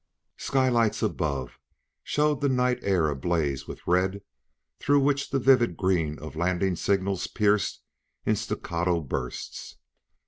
[0.37, 1.59] Skylights above
[2.01, 4.23] showed the night air ablaze with red,
[4.79, 7.83] through which the vivid green of landing signals pierced
[8.25, 9.75] in staccato bursts.